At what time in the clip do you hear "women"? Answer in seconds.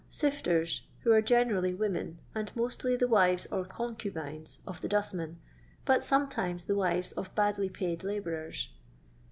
1.77-2.17